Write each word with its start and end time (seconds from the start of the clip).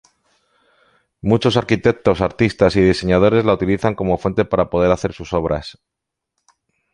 Muchos 1.21 1.57
arquitectos, 1.57 2.21
artistas 2.21 2.75
y 2.75 2.81
diseñadores 2.81 3.45
la 3.45 3.53
utilizan 3.53 3.93
como 3.93 4.17
fuente 4.17 4.45
para 4.45 4.71
poder 4.71 4.91
hacer 4.91 5.13
sus 5.13 5.31
obras. 5.31 5.77